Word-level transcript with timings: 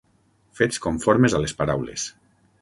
Fets 0.59 0.79
conformes 0.85 1.37
a 1.37 1.43
les 1.45 1.55
paraules. 1.61 2.09